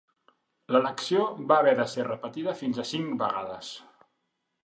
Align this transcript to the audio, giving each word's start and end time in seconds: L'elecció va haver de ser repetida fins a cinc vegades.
L'elecció 0.75 1.25
va 1.51 1.57
haver 1.63 1.75
de 1.81 1.85
ser 1.91 2.07
repetida 2.07 2.57
fins 2.63 2.81
a 2.85 2.87
cinc 2.95 3.13
vegades. 3.23 3.71